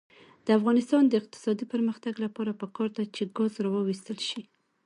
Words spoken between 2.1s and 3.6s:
لپاره پکار ده چې ګاز